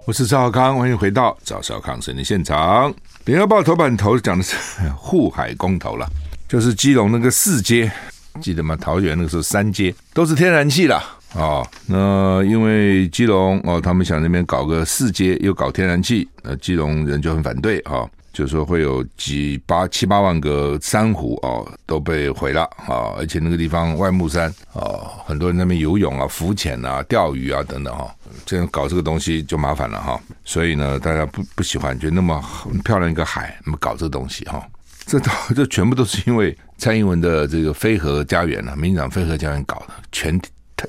[0.06, 2.93] 我是赵少康，欢迎回到赵少康生的现场。
[3.25, 4.56] 联合报头版头讲的是
[4.95, 6.08] 护海公投了，
[6.47, 7.91] 就是基隆那个四街，
[8.39, 8.77] 记得吗？
[8.77, 11.04] 桃园那个时候三街都是天然气了。
[11.34, 28.13] 哦，那因为基隆哦，他们想那边搞个四街，又搞天然气，那基隆人就很反对啊、哦，就是说会有几八七八万个珊瑚哦都被毁了啊、而且那个地方外木山哦，很多人那边游泳啊、浮潜啊、钓鱼啊等等哈、
[28.45, 32.43] 这样搞这个东西就麻烦了哈、所以呢，大家不不喜欢，觉得那么
[32.83, 34.65] 漂亮一个海，那么搞这个东西哈、
[35.05, 40.39] 这都这全部都是因为蔡英文的这个飞核家园啊，民进党飞核家园搞的全。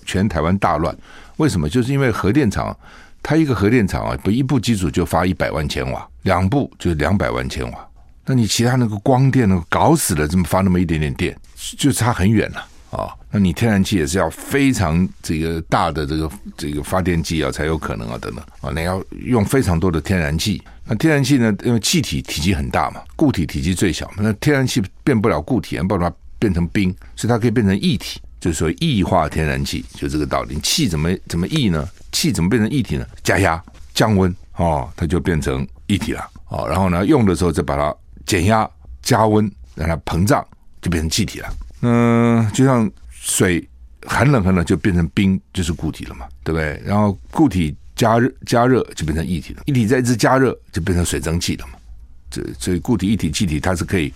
[0.06, 0.96] 全台湾大乱，
[1.36, 1.68] 为什么？
[1.68, 2.74] 就是因为核电厂，
[3.22, 7.88] 它一个核电厂啊，不一部机组就发一百万千瓦，两部就两百万千瓦。
[8.26, 11.36] 那你其他那个光电呢，搞死了，这么发那么一点点电，
[11.76, 20.62] 就差很远了啊、那你天然气也是要非常这个大的这个这个发电机啊，才有可能啊，等等啊，你要用非常多的天然气。
[20.84, 28.20] 那天然气呢，因为气体体积很大嘛，固体体积最小，那天然气变不了固体，没办法变成冰，所以它可以变成液体。
[28.42, 30.58] 就是说液化天然气，就这个道理。
[30.64, 31.88] 气怎么怎么液呢？
[32.10, 33.06] 气怎么变成液体呢？
[33.22, 33.62] 加压
[33.94, 36.66] 降温哦，它就变成液体了哦。
[36.68, 37.94] 然后呢，用的时候再把它
[38.26, 38.68] 减压
[39.00, 40.44] 加温，让它膨胀，
[40.80, 41.54] 就变成气体了。
[41.82, 43.64] 嗯，就像水
[44.08, 46.82] 很冷很冷就变成冰，就是固体了嘛，对不对？
[46.84, 51.74] 然后固体加热加热就变成液体了，液体再一次加热就变成水蒸气了嘛。
[52.28, 54.12] 这所以固体、液体、气体它是可以。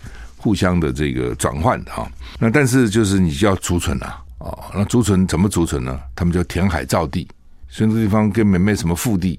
[0.47, 5.99] 互相的这个转换的哈，那但是就是你就要储存啊，哦，那储存怎么储存呢？
[6.15, 7.27] 他们就填海造地，
[7.69, 9.37] 所以这地方根本没什么腹地，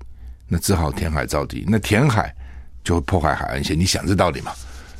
[0.49, 1.63] 那只好填海造地。
[1.65, 2.35] 那填海
[2.83, 4.51] 就会破坏海岸线，你想这道理嘛？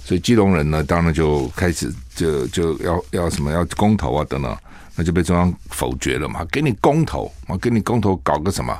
[0.06, 4.58] 所以基隆人呢，当然就开始就就要要什么要公投啊等等，
[4.96, 6.46] 那就被中央否决了嘛。
[6.50, 8.74] 给你公投，我给你公投搞个什么？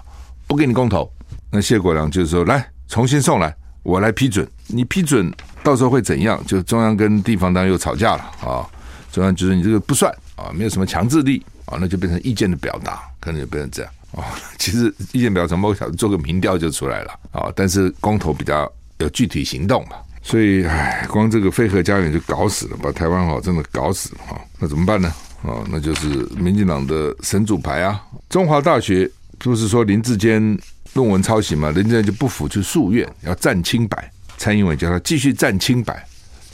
[0.48, 1.12] 不给你公投，
[1.52, 4.50] 那谢国梁就是说来重新送来，我来批准。
[4.70, 5.30] 你批准
[5.68, 6.42] 到时候会怎样？
[6.48, 8.64] 就中央跟地方当然又吵架了啊！
[9.12, 14.24] 中央觉得你这个不算啊，没有什么强制力啊，那就变成意见的表达，可能就变成这样啊。
[14.58, 19.98] 其实意见表达，某小做个民调就出来了啊，但是公投比较有具体行动嘛。
[20.24, 24.40] 所以，唉，光这个飞核家园就搞死了，把台湾好真的搞死了哈。
[24.60, 25.14] 那怎么办呢？
[25.44, 28.02] 啊，那就是民进党的神主牌啊！
[28.30, 30.58] 中华大学不是说林志坚
[30.94, 31.72] 论文抄袭嘛？
[31.72, 34.10] 林志坚就不服去诉愿，要战清白。
[34.38, 36.06] 蔡英文叫他继续站清白。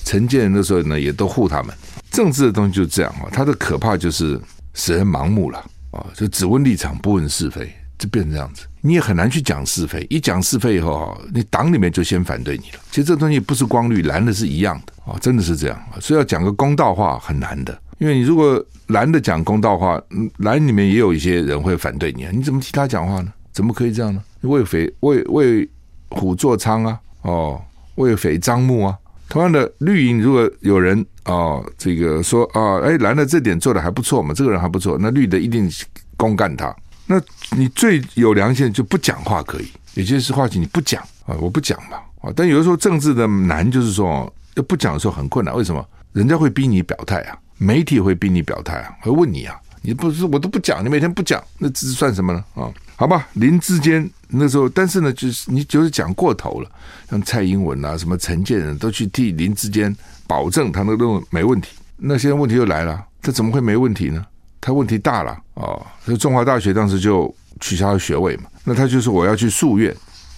[0.05, 1.73] 陈建仁的时候呢，也都护他们。
[2.11, 4.39] 政治的东西就是这样啊，它的可怕就是
[4.73, 5.59] 使人盲目了
[5.91, 8.65] 啊，就只问立场不问是非，就变成这样子。
[8.81, 12.79] 你也很难去讲是非，一讲是非以后哈，你党里面就先反对你了。
[12.91, 15.83] 其实这东西不是光绿蓝的是一样的啊，真的是这样。
[16.01, 19.99] 所以要讲个公道话很难的，因为你如果蓝的讲公道话，
[20.37, 22.31] 蓝里面也有一些人会反对你啊。
[22.33, 23.31] 你怎么替他讲话呢？
[23.53, 24.21] 怎么可以这样呢？
[24.41, 25.69] 为匪为为
[26.09, 27.61] 虎作伥啊，哦，
[27.95, 28.97] 为匪张目啊。
[29.29, 35.67] 同样的绿营，如果有人哦，这个说啊，哎，蓝的这点做的还不错嘛，这个人还不错，那绿的一定
[36.15, 36.75] 公干他。
[37.07, 37.19] 那
[37.57, 42.31] 你最有良心就不讲话可以，有些是话题你不讲啊，我不讲嘛啊。
[42.35, 45.55] 但有的时候政治的难就是说，要不讲的时候很困难。
[45.55, 45.83] 为什么？
[46.11, 52.43] 人家会逼你表态啊，媒体会逼你表态啊，会问你啊，你不是我都不讲，你每天不讲，那这算什么呢？
[52.53, 56.69] 啊，好吧，林志坚那时候，但是呢，就是你就是讲过头了，
[57.09, 59.95] 像蔡英文啊，什么陈建仁都去替林志坚
[60.27, 64.25] 保证他那个论文没问题，那现在问题又来了，他怎么会没问题呢？
[64.59, 65.75] 他问题大了啊！
[66.05, 68.43] 所以中华大学当时就取消了学位嘛。
[68.63, 69.93] 那他就说我要去诉愿，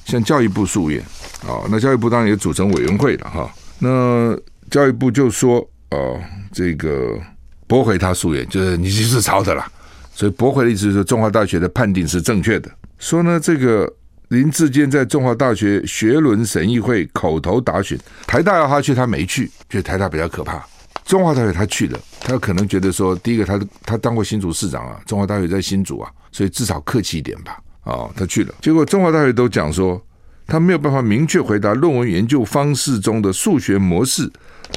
[0.06, 1.00] 向教育部诉愿
[1.48, 1.62] 啊。
[1.70, 3.48] 那教育部当然也组成委员会了哈。
[3.78, 4.36] 那
[4.72, 5.60] 教育部就说
[5.92, 6.20] 哦，
[6.52, 7.20] 这个
[7.68, 9.72] 驳回他诉愿，就是你就是抄的啦。
[10.12, 12.72] 所以驳回的意思是中华大学的判定是正确的。
[13.06, 13.88] 说呢，这个
[14.30, 20.66] 林志坚在中华大学学伦审议会口头答询，台大要他去，他没去，觉得台大比较可怕。
[21.06, 27.60] 中华大学他去了，他可能觉得说，第一个他他当过新竹市长啊，中华大学在新竹啊，所以至少客气一点吧。
[27.84, 30.04] 哦，他去了，结果中华大学都讲说，
[30.48, 34.28] 他没有办法明确回答论文研究方式中的数学模式、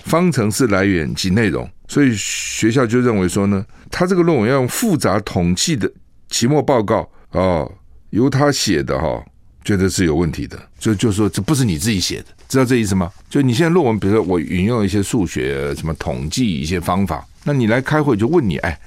[0.05, 5.91] 方程式来源及内容，所以学校就认为说呢，他这个论文要用复杂统计的
[6.29, 7.73] 期末报告哦，
[8.11, 9.25] 由他写的哈、哦，
[9.64, 12.27] 觉得是有问题的，就就说这不是你自己写的。
[12.49, 13.12] 知道这意思吗？
[13.29, 18.81] 就你现在论文，比如说我引用一些数学什么统计一些方法，那你来开会就问你，哎，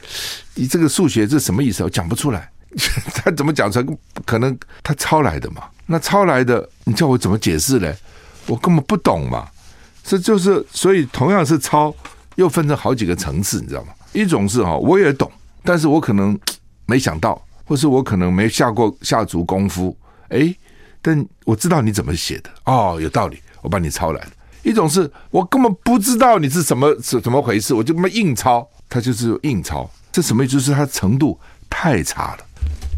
[0.56, 1.84] 你这个数学这什么意思？
[1.84, 2.50] 我讲不出来，
[3.14, 3.86] 他怎么讲成？
[4.26, 5.64] 可能他抄来的嘛？
[5.86, 7.96] 那抄来的，你叫我怎么解释嘞？
[8.48, 9.48] 我根本不懂嘛。
[10.04, 11.94] 这就是所以同样是抄，
[12.36, 13.94] 又分成好几个层次，你知道吗？
[14.14, 15.32] 一种是哈，我也懂，
[15.64, 16.36] 但是我可能
[16.88, 17.40] 没想到，
[17.72, 19.96] 或是我可能没下过下足功夫，
[20.28, 20.54] 哎，
[21.02, 23.40] 但我知道你怎么写的，哦，有道理。
[23.62, 24.32] 我帮你抄来了，
[24.62, 30.60] 一种是我根本不知道你是什么是怎么回事，我就这么硬抄，他就是硬抄，这什么意思？
[30.60, 32.46] 是他程度太差了，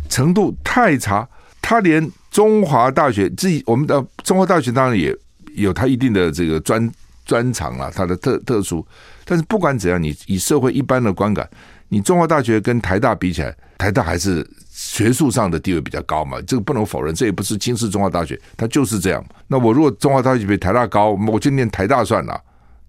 [0.10, 1.30] 程度太差，
[1.62, 5.16] 他连中华大学自己，我们的中华大学当然也
[5.54, 6.92] 有他一定的这个专
[7.28, 8.84] 专长啊，他的特特殊，
[9.24, 11.48] 但是不管怎样，你以社会一般的观感，
[11.90, 14.50] 你中华大学跟台大比起来，台大还是。
[14.76, 19.24] 学术上的地位比较高嘛，这个不能否认，这也不是轻视中华大学，它就是这样。
[19.48, 22.42] 那我如果中华大学比台大高，我就念台大算了，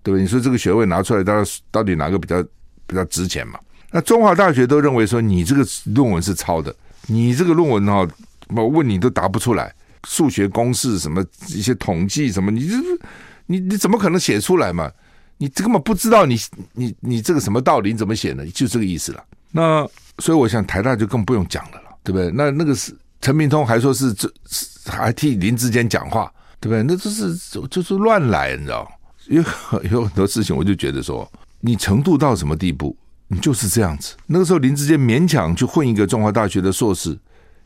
[0.02, 0.22] 对不对？
[0.22, 1.34] 你说这个学位拿出来，到
[1.70, 2.42] 到底哪个比较
[2.86, 3.60] 比较值钱嘛？
[3.90, 5.62] 那中华大学都认为说你这个
[5.94, 6.74] 论文是抄的，
[7.06, 8.08] 你这个论文哈，
[8.48, 9.70] 我问你都答不出来，
[10.08, 12.76] 数学公式什么一些统计什么，你这
[13.44, 14.90] 你你怎么可能写出来嘛？
[15.36, 16.40] 你根本不知道你
[16.72, 18.46] 你你这个什么道理，你怎么写呢？
[18.46, 19.22] 就这个意思了。
[19.50, 19.86] 那
[20.18, 21.80] 所以我想台大就更不用讲了。
[22.04, 22.30] 对不对？
[22.32, 24.30] 那那个是陈明通还说是这
[24.84, 26.82] 还替林志坚讲话，对不对？
[26.82, 27.34] 那就是
[27.70, 28.86] 就是乱来，你知道？
[29.28, 29.42] 有
[29.90, 31.26] 有很多事情，我就觉得说，
[31.60, 32.94] 你程度到什么地步，
[33.26, 34.14] 你就是这样子。
[34.26, 37.18] 那个时候林志坚勉强去混一个中华大学的硕士，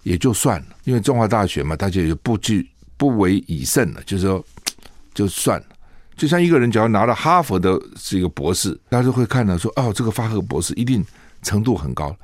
[0.04, 4.44] 也就算了，因为中华大学嘛，大家也不惧不为已甚了，就是说
[5.12, 5.66] 就算了。
[6.16, 11.04] 就像一个人只要拿了哈佛的这个博士，大家就会看到说，哦，这个哈佛博士一定
[11.42, 12.14] 程度很高。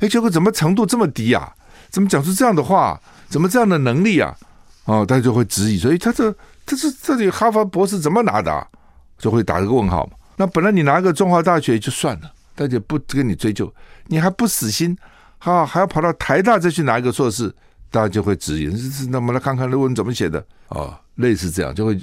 [0.00, 1.52] 哎，结果怎么程度这么低啊？
[1.90, 3.00] 怎么讲出这样的话？
[3.28, 4.36] 怎么这样的能力啊？
[4.84, 6.32] 哦，大家就会质疑，所以他这
[6.66, 8.66] 他这这里哈佛博士怎么拿的啊？
[9.18, 10.12] 就会打一个问号嘛。
[10.36, 13.72] 那本来你拿个中华大学就算了，大家不跟你追究，
[14.06, 14.96] 你还不死心，
[15.38, 17.54] 哈，还要跑到台大再去拿一个硕士，
[17.90, 18.76] 大家就会质疑。
[18.76, 22.00] 是那我们来看看论文怎么写的哦，类似这样就会，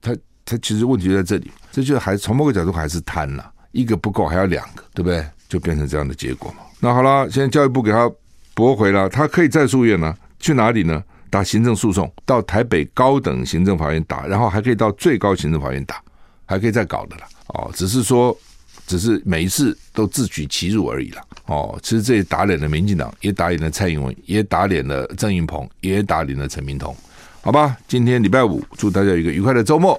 [0.00, 5.26] 他他其实问题就在这里，这就还从某个角度还是贪了，一个不够还要两个，对不对？
[5.50, 6.62] 就变成这样的结果嘛。
[6.80, 8.10] 那好了，现在教育部给他。
[8.52, 10.14] 驳回了，他可以再诉愿呢？
[10.38, 11.02] 去哪里呢？
[11.30, 16.02] 打行政诉讼，到台北高等行政法院打，然后还可以到最高行政法院打，
[16.44, 17.22] 还可以再搞的了。
[17.46, 18.36] 哦，只是说，
[18.86, 21.22] 只是每一次都自取其辱而已了。
[21.46, 26.94] 哦，其实这也打脸了民进党，也打脸了蔡英文，也打脸了郑云鹏，也打脸了陈明通。
[27.40, 29.98] 好吧，今天礼拜五，祝大家一个愉快的周末。